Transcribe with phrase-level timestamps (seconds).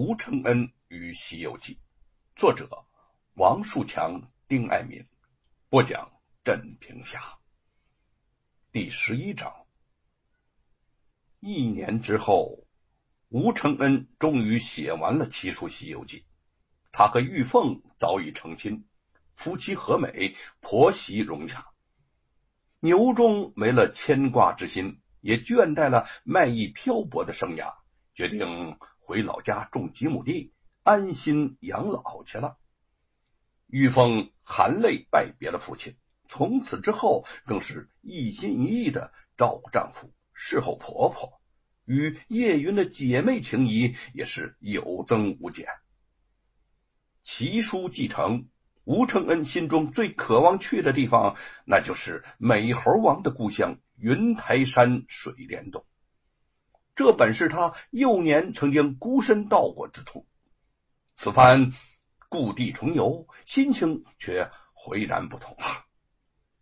[0.00, 1.74] 吴承恩与《西游记》，
[2.36, 2.84] 作者
[3.34, 5.04] 王树强、丁爱民，
[5.70, 6.12] 播讲
[6.44, 7.20] 镇平侠。
[8.70, 9.66] 第十一章。
[11.40, 12.64] 一年之后，
[13.28, 16.20] 吴承恩终于写完了七书《西游记》，
[16.92, 18.84] 他和玉凤早已成亲，
[19.32, 21.72] 夫妻和美，婆媳融洽。
[22.78, 27.74] 牛中没了牵挂之心，也倦怠了卖艺漂泊的生涯，
[28.14, 28.78] 决定。
[29.08, 30.52] 回老家种几亩地，
[30.82, 32.58] 安心养老去了。
[33.66, 35.96] 玉凤含泪拜别了父亲，
[36.28, 41.40] 从此之后更是一心一意的照顾丈夫，侍候婆婆，
[41.86, 45.68] 与叶云的姐妹情谊也是有增无减。
[47.22, 48.46] 奇书继承，
[48.84, 55.86] 吴承恩心中最渴望去的地方，那就是美猴王的故乡云台山水帘洞。
[56.98, 60.26] 这本是他幼年曾经孤身到过之处，
[61.14, 61.72] 此番
[62.28, 65.86] 故地重游，心情却浑然不同了。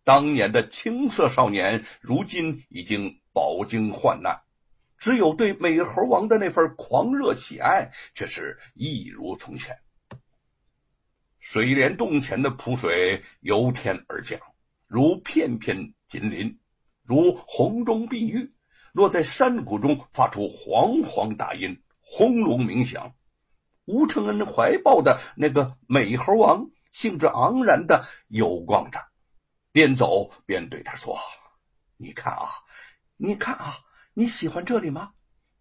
[0.05, 4.43] 当年的青涩少年，如今已经饱经患难，
[4.99, 9.79] 只有对美猴王的那份狂热喜爱，却是一如从前。
[11.41, 14.39] 水帘洞前的瀑水由天而降，
[14.87, 16.61] 如片片锦鳞，
[17.05, 18.53] 如红中碧玉。
[18.97, 23.15] 落在山谷中，发出惶惶大音，轰隆鸣响。
[23.85, 29.05] 吴承恩怀抱的那个美猴王，兴致盎然的游逛着，
[29.71, 31.19] 边走边对他说
[31.99, 32.49] ：“你看啊，
[33.19, 33.75] 你看啊，
[34.15, 35.13] 你喜欢这里吗？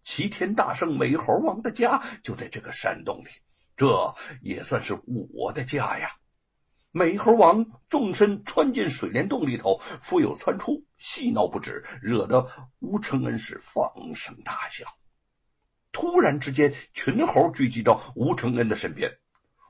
[0.02, 3.28] 齐天大圣美猴王的家就在这个山洞里，
[3.76, 4.98] 这也算是
[5.34, 6.16] 我的家呀。”
[6.90, 14.86] 美猴王纵身穿进水帘洞里头，复又窜出，嬉闹不止，惹得吴承恩是放声大笑。
[15.92, 19.18] 突然之间，群猴聚集到吴承恩的身边。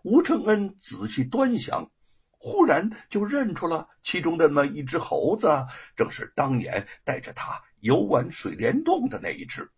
[0.03, 1.91] 吴承恩仔细端详，
[2.31, 9.73] 忽然就认出了其中的那一只猴子，正是当年带着他游玩水帘洞的那一只。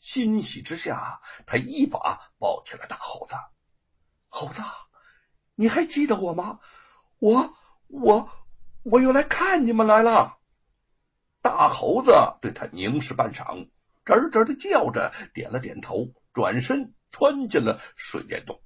[0.00, 3.36] 欣喜之下，他一把抱起了大猴子。
[4.28, 4.62] 猴子，
[5.54, 6.58] 你还记得我吗？
[7.20, 7.54] 我
[7.88, 8.30] 我
[8.84, 10.38] 我又来看你们来了。
[11.42, 13.68] 大猴子对他凝视半晌，
[14.04, 18.60] 吱吱的叫着，点了点头，转身窜进了水帘洞。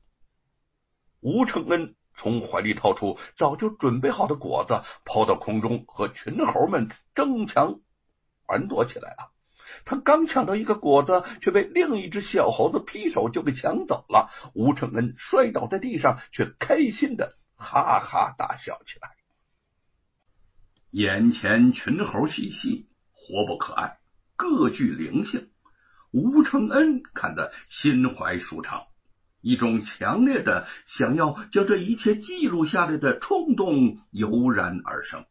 [1.21, 7.81] 吴承恩从怀里掏出早就准备好的果子，抛到空中，和群猴们争抢
[8.47, 9.33] 玩躲起来了。
[9.87, 14.31] 他刚抢到一个果子，却被另一只小猴子劈手就给抢走了。
[14.53, 17.39] 吴承恩摔倒在地上，却开心的。
[17.63, 19.09] 哈哈大笑起来，
[20.91, 24.01] 眼前群猴细细，活泼可爱，
[24.37, 25.51] 各具灵性。
[26.11, 28.83] 吴承恩看得心怀舒畅，
[29.41, 35.25] 一种强烈的想要将这一切记录下来的冲动油然而生。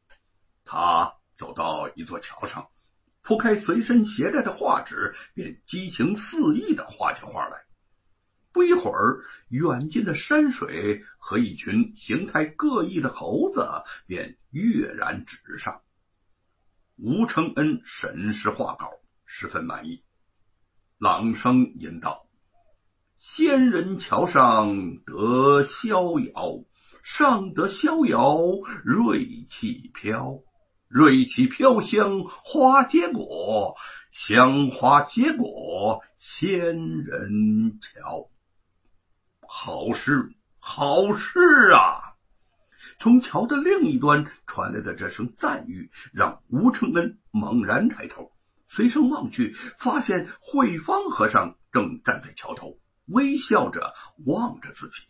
[0.64, 2.70] 他走到一座桥上，
[3.22, 7.66] 铺开随身携带的画纸，便激情四溢的画起画来。
[8.54, 13.66] 不一会儿，远近的山水和一群形态各异的猴子
[14.08, 15.82] 便跃然纸上。
[16.98, 18.92] 吴承恩审视画稿，
[19.26, 20.04] 十分满意，
[20.98, 22.28] 朗声吟道
[23.18, 26.66] ：“仙人桥上得逍遥，
[27.04, 28.38] 上得逍遥
[28.84, 30.44] 瑞气飘，
[30.90, 33.78] 瑞气飘香花结果，
[34.12, 38.30] 香花结果仙人桥。”
[39.54, 41.38] 好诗，好诗
[41.74, 42.16] 啊！
[42.98, 48.32] 从桥的另一端传来的这声赞誉，让吴承恩猛然抬头，
[48.70, 53.94] 随声望去，发现慧芳和尚正站在桥头，微笑着
[54.26, 55.10] 望着自己。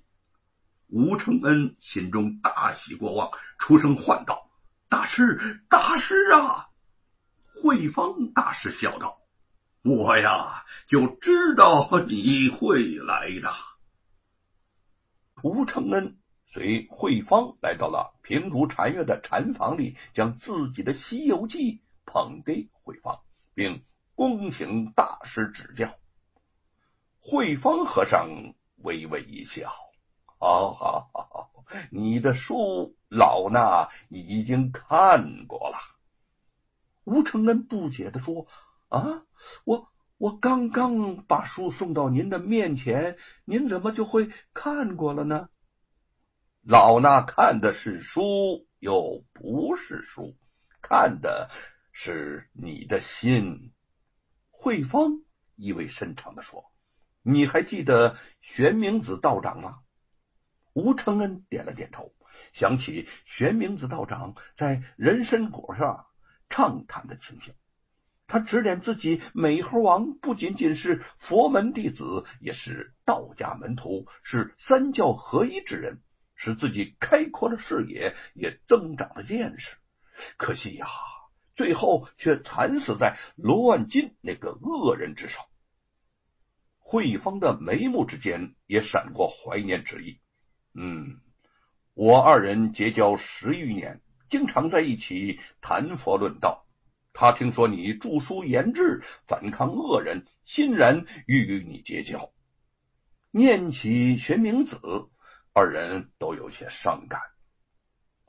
[0.88, 3.30] 吴承恩心中大喜过望，
[3.60, 4.50] 出声唤道
[4.90, 6.66] ：“大师，大师啊！”
[7.46, 9.22] 慧芳大师笑道
[9.86, 13.54] ：“我呀，就知道你会来的。”
[15.44, 23.22] 吴承恩随慧芳来到了平如禅院的禅房里，将自己的《西游记》捧给慧芳，
[23.54, 23.82] 并
[24.16, 25.98] 恭请大师指教。
[27.20, 29.72] 慧芳和尚微微一笑
[30.40, 35.78] ：“好好好，你的书老衲已经看过了。”
[37.06, 38.48] 吴承恩不解的说
[38.90, 39.24] ：“啊，
[39.64, 39.88] 我……”
[40.22, 45.50] 我刚刚把书送到您的面前，您怎么就会看过了呢？
[46.62, 50.38] 老衲看的是书，又不是书，
[50.80, 51.50] 看的
[51.92, 53.74] 是你的心。
[54.52, 55.24] 慧芳
[55.56, 56.72] 意味深长的说
[57.24, 59.80] ：“你还记得玄冥子道长吗？
[60.74, 62.14] 吴承恩点了点头，
[62.54, 66.06] 想起玄冥子道长在人参果上
[66.48, 67.56] 畅谈的情形，
[68.32, 76.02] 他指点自己美猴王不仅仅是佛门弟子，也是道家门徒，是三教合一之人，
[76.34, 79.76] 使自己开阔了视野，也增长了见识。
[80.38, 80.88] 可惜呀，
[81.56, 85.42] 最后却惨死在罗万金那个恶人之手。
[86.78, 90.22] 慧芳的眉目之间也闪过怀念之意。
[90.74, 91.20] 嗯，
[91.94, 94.00] 我二人结交十余年，
[94.30, 96.66] 经常在一起谈佛论道。
[97.14, 102.32] 他听说你著书言志，反抗恶人，欣然欲与你结交。
[103.32, 104.80] 念起玄冥子，
[105.54, 107.20] 二人都有些伤感。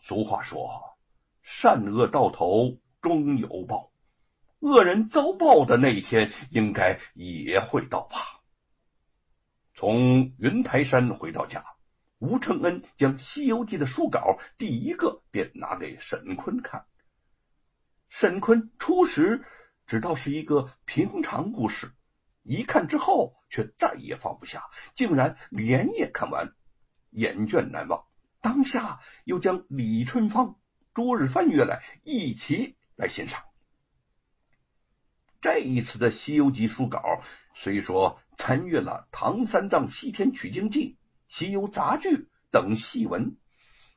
[0.01, 0.97] 俗话说
[1.43, 3.93] ：“善恶到头终有报，
[4.59, 8.17] 恶人遭报的那一天，应该也会到吧。”
[9.75, 11.65] 从云台山回到家，
[12.19, 16.85] 吴承恩将《西游记》的书稿第一个便拿给沈坤看。
[18.13, 19.43] 沈坤初时
[19.87, 21.93] 只道是一个平常故事，
[22.43, 24.65] 一看之后却再也放不下，
[24.95, 26.53] 竟然连夜看完，
[27.09, 28.05] 眼倦难忘。
[28.43, 30.57] 当下又将李春芳、
[30.93, 33.45] 朱日帆约来一起来欣赏。
[35.41, 37.03] 这一次的《西游记》书稿
[37.55, 40.99] 虽说参阅了唐三藏西天取经记、
[41.29, 43.39] 西游杂剧等戏文，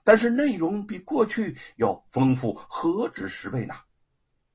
[0.05, 3.75] 但是内容比过去要丰富何止十倍呢？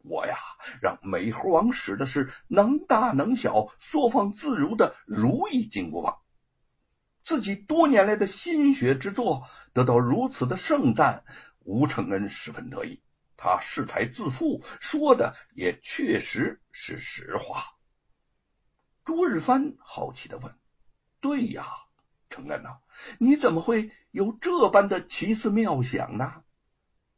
[0.02, 0.36] 我呀，
[0.80, 6.18] 让美猴王使的是能大能小、缩放自如的如意金箍棒，
[7.22, 11.24] 自己多年来的心血之作得到如此的盛赞，
[11.58, 13.02] 吴承恩十分得意。
[13.36, 17.62] 他恃才自负，说的也确实是实话。
[19.02, 20.54] 朱日帆好奇的问
[21.22, 21.66] ：“对呀，
[22.28, 22.80] 承恩呐，
[23.18, 26.44] 你怎么会有这般的奇思妙想呢？”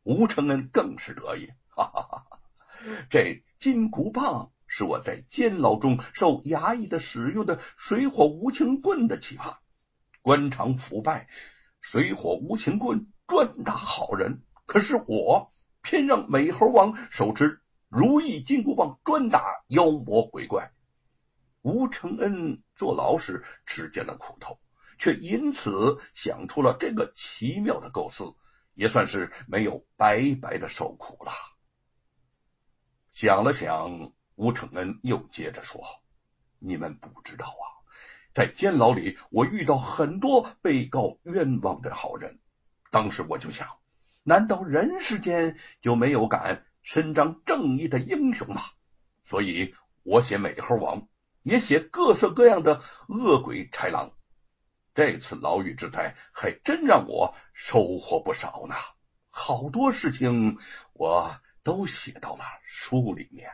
[0.04, 2.31] 吴承恩更是得意，哈哈哈哈！
[3.10, 9.60] 这金箍棒是我在监牢中受衙役的使用的水火无情棍的启发。
[10.20, 11.28] 官场腐败，
[11.80, 15.50] 水火无情棍专打好人，可是我。
[15.84, 20.70] 偏让美猴王手持如意金箍棒专打妖魔鬼怪。
[21.60, 24.60] 吴承恩坐牢时吃尽了苦头，
[25.00, 28.36] 却因此想出了这个奇妙的构思，
[28.74, 31.32] 也算是没有白白的受苦了。
[33.12, 35.82] 想了想，吴承恩又接着说
[36.58, 37.64] ：“你们不知道啊，
[38.32, 42.38] 在监牢里，我遇到很多被告冤枉的好人，
[42.90, 43.68] 当时我就想。”
[44.24, 48.62] 难道人世间就没有敢伸张正义的英雄吗？
[49.24, 49.74] 所以
[50.04, 51.08] 我写美猴王，
[51.42, 54.12] 也写各色各样的恶鬼豺狼。
[54.94, 58.76] 这次牢狱之灾还真让我收获不少呢，
[59.28, 60.58] 好多事情
[60.92, 63.50] 我都写到了书里面。